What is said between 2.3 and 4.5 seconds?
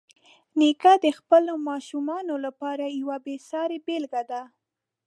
لپاره یوه بېسارې بېلګه ده.